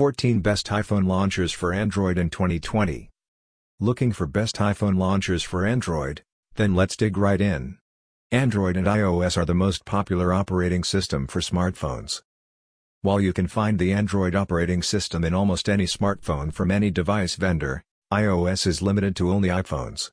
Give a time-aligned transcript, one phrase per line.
[0.00, 3.10] 14 Best iPhone Launchers for Android in 2020
[3.80, 6.22] Looking for best iPhone launchers for Android?
[6.54, 7.76] Then let's dig right in.
[8.32, 12.22] Android and iOS are the most popular operating system for smartphones.
[13.02, 17.34] While you can find the Android operating system in almost any smartphone from any device
[17.34, 20.12] vendor, iOS is limited to only iPhones.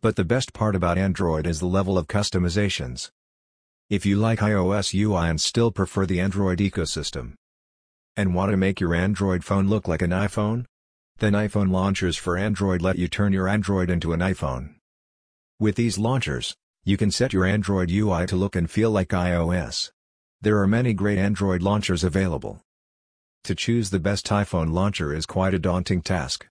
[0.00, 3.10] But the best part about Android is the level of customizations.
[3.90, 7.34] If you like iOS UI and still prefer the Android ecosystem,
[8.16, 10.64] and want to make your Android phone look like an iPhone?
[11.18, 14.74] Then iPhone launchers for Android let you turn your Android into an iPhone.
[15.58, 16.54] With these launchers,
[16.84, 19.90] you can set your Android UI to look and feel like iOS.
[20.40, 22.60] There are many great Android launchers available.
[23.44, 26.46] To choose the best iPhone launcher is quite a daunting task.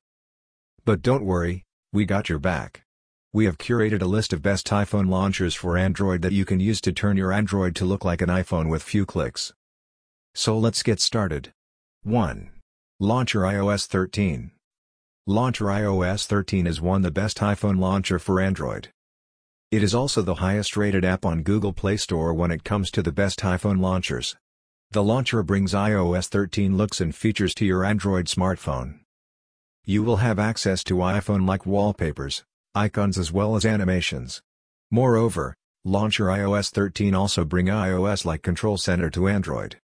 [0.86, 2.84] But don't worry, we got your back.
[3.32, 6.80] We have curated a list of best iPhone launchers for Android that you can use
[6.82, 9.54] to turn your Android to look like an iPhone with few clicks.
[10.36, 11.52] So let's get started.
[12.02, 12.50] 1.
[13.00, 14.52] Launcher iOS 13
[15.28, 18.90] Launcher iOS 13 is one the best iPhone launcher for Android.
[19.70, 23.04] It is also the highest rated app on Google Play Store when it comes to
[23.04, 24.36] the best iPhone launchers.
[24.92, 29.00] The launcher brings iOS 13 looks and features to your Android smartphone.
[29.86, 34.42] You will have access to iPhone-like wallpapers, icons as well as animations.
[34.90, 39.78] Moreover, Launcher iOS 13 also bring iOS-like Control Center to Android.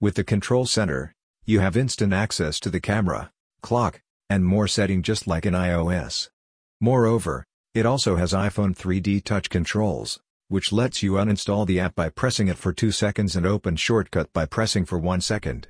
[0.00, 1.14] With the Control Center,
[1.44, 3.30] you have instant access to the camera,
[3.62, 6.30] clock, and more setting just like in iOS.
[6.80, 12.08] Moreover, it also has iPhone 3D touch controls, which lets you uninstall the app by
[12.08, 15.68] pressing it for 2 seconds and open shortcut by pressing for 1 second.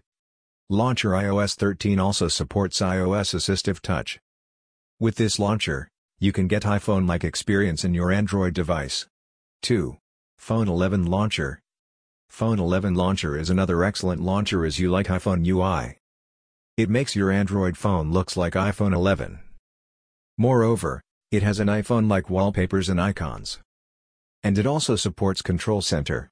[0.71, 4.19] Launcher iOS 13 also supports iOS Assistive Touch.
[4.99, 9.07] With this launcher, you can get iPhone-like experience in your Android device.
[9.63, 9.99] 2.
[10.39, 11.61] Phone 11 Launcher
[12.29, 15.99] Phone 11 Launcher is another excellent launcher as you like iPhone UI.
[16.77, 19.39] It makes your Android phone looks like iPhone 11.
[20.37, 23.61] Moreover, it has an iPhone-like wallpapers and icons.
[24.43, 26.29] And it also supports Control Center.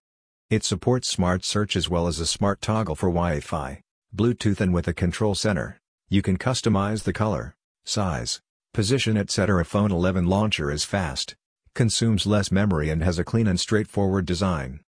[0.51, 3.81] It supports Smart Search as well as a smart toggle for Wi-Fi,
[4.15, 5.79] Bluetooth and with a Control Center,
[6.11, 7.55] you can customize the color,
[7.87, 8.39] size,
[8.75, 9.65] position etc.
[9.65, 11.35] Phone 11 launcher is fast,
[11.75, 14.81] consumes less memory and has a clean and straightforward design.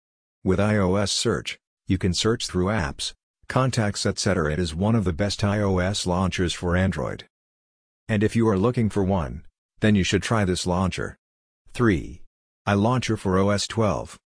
[0.45, 3.13] With iOS Search, you can search through apps,
[3.49, 4.53] contacts etc.
[4.53, 7.27] It is one of the best iOS launchers for Android.
[8.09, 9.45] And if you are looking for one,
[9.79, 11.17] then you should try this launcher.
[11.75, 12.23] 3.
[12.67, 14.19] iLauncher for OS 12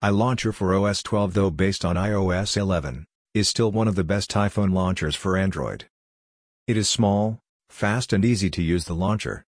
[0.00, 3.04] iLauncher for OS 12 though based on iOS 11,
[3.34, 5.86] is still one of the best iPhone launchers for Android.
[6.68, 9.44] It is small, fast and easy to use the launcher.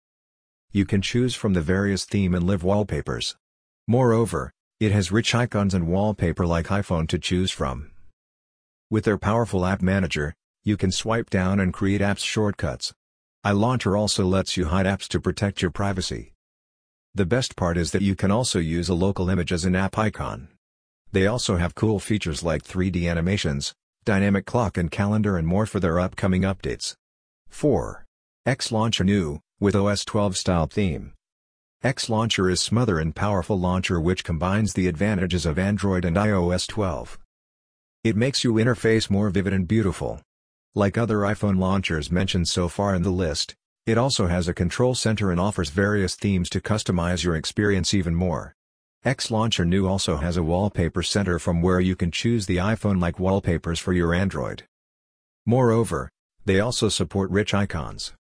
[0.71, 3.37] You can choose from the various theme and live wallpapers.
[3.89, 4.53] Moreover,
[4.85, 7.91] it has rich icons and wallpaper like iPhone to choose from.
[8.91, 12.93] With their powerful app manager, you can swipe down and create apps shortcuts.
[13.45, 16.33] iLauncher also lets you hide apps to protect your privacy.
[17.15, 19.97] The best part is that you can also use a local image as an app
[19.97, 20.49] icon.
[21.13, 23.73] They also have cool features like 3D animations,
[24.05, 26.95] dynamic clock and calendar and more for their upcoming updates.
[27.49, 28.05] 4.
[28.45, 31.14] X Launcher New, with OS 12 style theme.
[31.85, 36.67] X Launcher is smother and powerful launcher which combines the advantages of Android and iOS
[36.67, 37.19] 12.
[38.03, 40.23] It makes your interface more vivid and beautiful.
[40.75, 44.95] Like other iPhone launchers mentioned so far in the list, it also has a control
[44.95, 48.55] center and offers various themes to customize your experience even more.
[49.05, 53.21] X Launcher New also has a wallpaper center from where you can choose the iPhone-like
[53.21, 54.63] wallpapers for your Android.
[55.45, 56.09] Moreover,
[56.47, 58.15] they also support rich icons.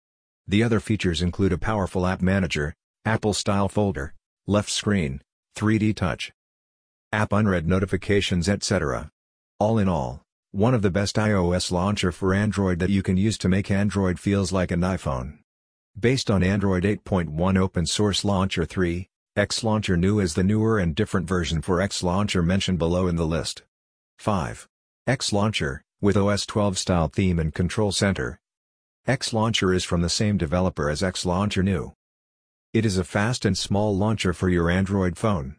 [0.48, 2.74] The other features include a powerful app manager,
[3.04, 4.14] Apple-style folder,
[4.46, 5.22] left screen,
[5.56, 6.32] 3D touch,
[7.10, 9.10] app unread notifications etc.
[9.58, 13.36] All in all, one of the best iOS launcher for Android that you can use
[13.38, 15.38] to make Android feels like an iPhone.
[15.98, 20.94] Based on Android 8.1 open source launcher 3, X Launcher New is the newer and
[20.94, 23.62] different version for X Launcher mentioned below in the list.
[24.18, 24.68] 5.
[25.06, 28.38] X Launcher, with OS 12 style theme and control center.
[29.06, 31.94] X Launcher is from the same developer as X Launcher New.
[32.72, 35.56] It is a fast and small launcher for your Android phone.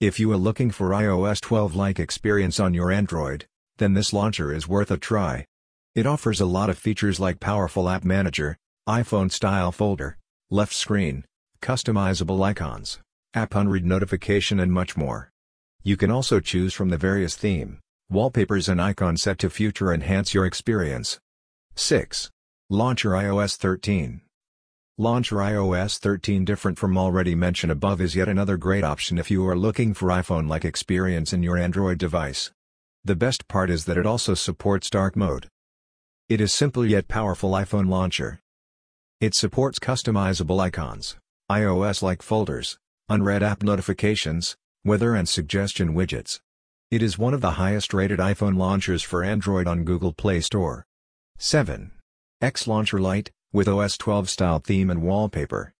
[0.00, 3.46] If you are looking for iOS 12-like experience on your Android,
[3.78, 5.46] then this launcher is worth a try.
[5.94, 8.56] It offers a lot of features like powerful app manager,
[8.88, 10.18] iPhone-style folder,
[10.50, 11.24] left screen,
[11.62, 12.98] customizable icons,
[13.32, 15.30] app unread notification and much more.
[15.84, 17.78] You can also choose from the various theme,
[18.10, 21.20] wallpapers and icons set to future enhance your experience.
[21.76, 22.28] 6.
[22.70, 24.20] Launcher iOS 13
[24.96, 29.44] Launcher iOS 13 different from already mentioned above is yet another great option if you
[29.48, 32.52] are looking for iPhone-like experience in your Android device.
[33.02, 35.48] The best part is that it also supports dark mode.
[36.28, 38.38] It is simple yet powerful iPhone launcher.
[39.20, 41.16] It supports customizable icons,
[41.50, 44.54] iOS-like folders, unread app notifications,
[44.84, 46.38] weather and suggestion widgets.
[46.92, 50.84] It is one of the highest-rated iPhone launchers for Android on Google Play Store.
[51.38, 51.90] 7.
[52.40, 55.72] X Launcher Lite, with OS 12 style theme and wallpaper.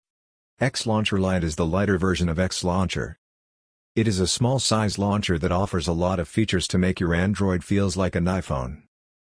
[0.61, 3.19] X Launcher Lite is the lighter version of X Launcher.
[3.97, 7.65] It is a small-size launcher that offers a lot of features to make your Android
[7.65, 8.83] feels like an iPhone.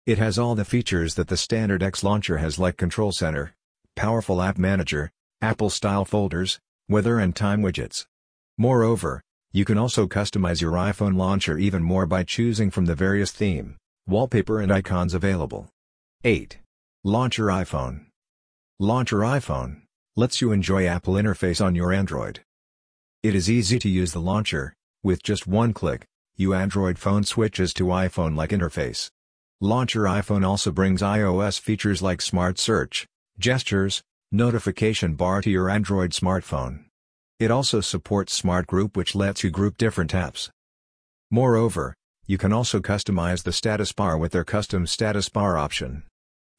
[0.05, 3.55] It has all the features that the standard X launcher has like Control Center,
[3.95, 5.09] powerful app manager,
[5.41, 6.59] Apple-style folders,
[6.89, 8.07] weather and time widgets.
[8.57, 9.21] Moreover,
[9.53, 13.77] you can also customize your iPhone launcher even more by choosing from the various theme,
[14.05, 15.69] wallpaper and icons available.
[16.25, 16.57] 8.
[17.05, 18.07] Launcher iPhone
[18.79, 19.83] Launcher iPhone
[20.15, 22.41] lets you enjoy Apple interface on your Android.
[23.21, 24.73] It is easy to use the launcher,
[25.03, 26.05] with just one click,
[26.35, 29.11] you Android phone switches to iPhone-like interface.
[29.61, 33.05] Launcher iPhone also brings iOS features like Smart Search,
[33.37, 36.85] Gestures, Notification bar to your Android smartphone.
[37.39, 40.49] It also supports Smart Group which lets you group different apps.
[41.29, 41.93] Moreover,
[42.25, 46.03] you can also customize the status bar with their custom status bar option.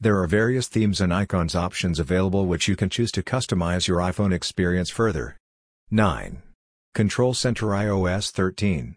[0.04, 4.00] There are various themes and icons options available which you can choose to customize your
[4.00, 5.38] iPhone experience further.
[5.90, 6.42] 9.
[6.92, 8.96] Control Center iOS 13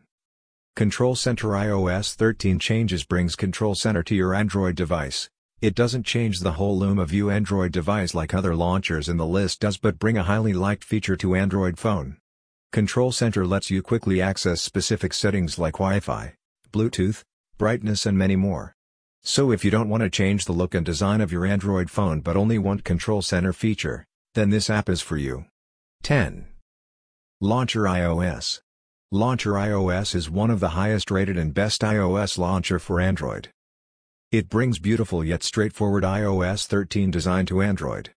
[0.76, 5.30] Control Center iOS 13 changes brings Control Center to your Android device,
[5.62, 9.78] it doesn't change the whole Lumaview Android device like other launchers in the list does
[9.78, 12.18] but bring a highly liked feature to Android phone.
[12.74, 16.34] Control Center lets you quickly access specific settings like Wi-Fi,
[16.74, 17.24] Bluetooth,
[17.58, 18.76] brightness and many more.
[19.24, 22.22] So if you don't want to change the look and design of your Android phone
[22.22, 25.46] but only want Control Center feature, then this app is for you.
[26.04, 26.48] 10.
[27.42, 28.62] Launcher iOS
[29.12, 33.50] Launcher iOS is one of the highest rated and best iOS launcher for Android.
[34.32, 38.10] It brings beautiful yet straightforward iOS 13 design to Android.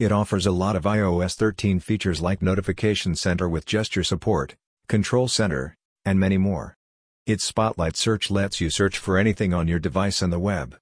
[0.00, 4.56] It offers a lot of iOS 13 features like Notification Center with gesture support,
[4.88, 6.76] Control Center, and many more.
[7.24, 10.76] Its Spotlight search lets you search for anything on your device and the web.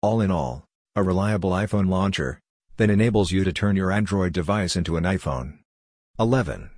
[0.00, 0.64] All in all,
[0.94, 2.38] a reliable iPhone launcher
[2.76, 5.58] that enables you to turn your Android device into an iPhone.
[6.20, 6.70] 11.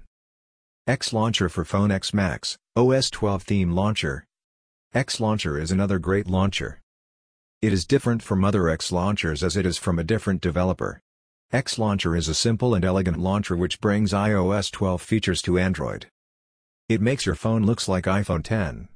[0.87, 4.25] X Launcher for Phone X Max, OS 12 Theme Launcher.
[4.95, 6.81] X Launcher is another great launcher.
[7.61, 11.03] It is different from other X launchers as it is from a different developer.
[11.53, 16.07] X Launcher is a simple and elegant launcher which brings iOS 12 features to Android.
[16.89, 18.89] It makes your phone looks like iPhone 10.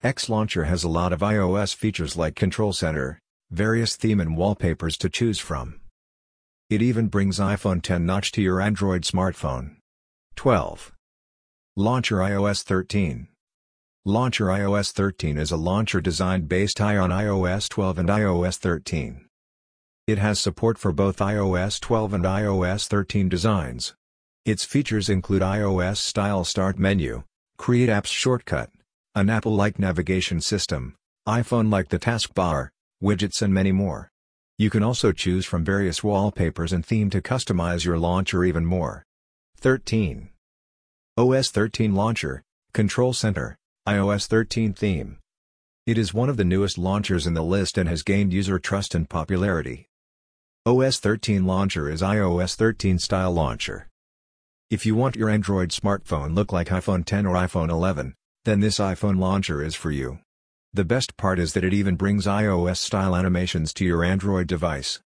[0.00, 3.18] X Launcher has a lot of iOS features like Control Center,
[3.50, 5.80] various theme and wallpapers to choose from.
[6.70, 9.78] It even brings iPhone 10 notch to your Android smartphone.
[10.36, 10.92] 12.
[11.74, 13.26] Launcher iOS 13
[14.04, 19.26] Launcher iOS 13 is a launcher designed based on iOS 12 and iOS 13.
[20.06, 23.94] It has support for both iOS 12 and iOS 13 designs.
[24.44, 27.22] Its features include iOS-style start menu,
[27.56, 28.70] Create Apps shortcut,
[29.14, 30.94] an Apple-like navigation system,
[31.28, 32.70] iPhone-like the taskbar,
[33.02, 34.10] widgets and many more.
[34.58, 39.04] You can also choose from various wallpapers and theme to customize your launcher even more.
[39.58, 40.30] 13.
[41.16, 43.56] OS 13 Launcher, Control Center
[43.88, 45.18] iOS 13 theme.
[45.88, 48.94] It is one of the newest launchers in the list and has gained user trust
[48.94, 49.88] and popularity.
[50.64, 53.88] OS 13 launcher is iOS 13 style launcher.
[54.72, 58.14] If you want your Android smartphone look like iPhone 10 or iPhone 11,
[58.46, 60.20] then this iPhone launcher is for you.
[60.72, 64.98] The best part is that it even brings iOS style animations to your Android device.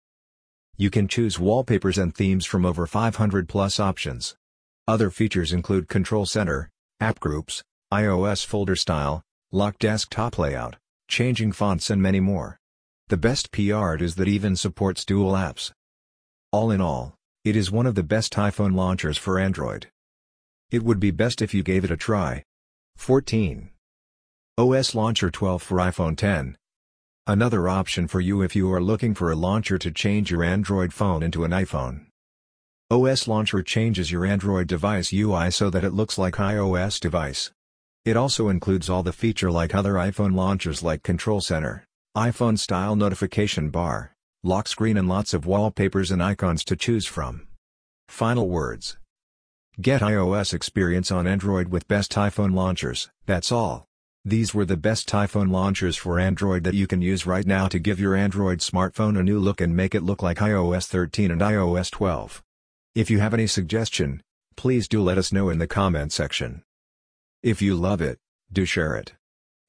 [0.76, 4.36] You can choose wallpapers and themes from over 500 plus options.
[4.86, 6.68] Other features include Control Center,
[7.00, 10.76] App Groups, iOS folder style, lock desktop layout,
[11.08, 12.58] changing fonts and many more.
[13.08, 15.72] The best PR is that even supports dual apps.
[16.52, 19.88] All in all, it is one of the best iPhone launchers for Android.
[20.70, 22.42] It would be best if you gave it a try.
[22.96, 23.68] 14.
[24.56, 26.56] OS Launcher 12 for iPhone 10.
[27.26, 30.94] Another option for you if you are looking for a launcher to change your Android
[30.94, 32.06] phone into an iPhone.
[32.90, 37.50] OS Launcher changes your Android device UI so that it looks like iOS device.
[38.06, 41.84] It also includes all the feature like other iPhone launchers like Control Center,
[42.16, 44.13] iPhone-style notification bar,
[44.44, 47.48] lock screen and lots of wallpapers and icons to choose from.
[48.08, 48.98] Final words.
[49.80, 53.86] Get iOS experience on Android with best iPhone launchers, that's all.
[54.22, 57.78] These were the best iPhone launchers for Android that you can use right now to
[57.78, 61.40] give your Android smartphone a new look and make it look like iOS 13 and
[61.40, 62.42] iOS 12.
[62.94, 64.22] If you have any suggestion,
[64.56, 66.62] please do let us know in the comment section.
[67.42, 68.18] If you love it,
[68.52, 69.14] do share it.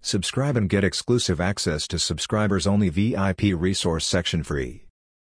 [0.06, 4.85] Subscribe and get exclusive access to subscribers only VIP resource section free.